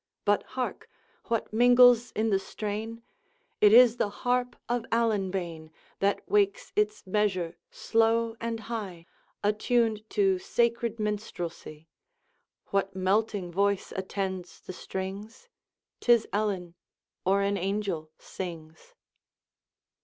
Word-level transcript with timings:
But 0.25 0.41
hark! 0.57 0.89
what 1.25 1.53
mingles 1.53 2.11
in 2.13 2.31
the 2.31 2.39
strain? 2.39 3.03
It 3.61 3.71
is 3.71 3.97
the 3.97 4.09
harp 4.09 4.55
of 4.67 4.83
Allan 4.91 5.29
bane, 5.29 5.69
That 5.99 6.27
wakes 6.27 6.73
its 6.75 7.05
measure 7.05 7.55
slow 7.69 8.35
and 8.41 8.61
high, 8.61 9.05
Attuned 9.43 10.09
to 10.09 10.39
sacred 10.39 10.99
minstrelsy. 10.99 11.87
What 12.71 12.95
melting 12.95 13.51
voice 13.51 13.93
attends 13.95 14.59
the 14.61 14.73
strings? 14.73 15.49
'Tis 15.99 16.27
Ellen, 16.33 16.73
or 17.23 17.43
an 17.43 17.55
angel, 17.55 18.09
sings. 18.17 18.95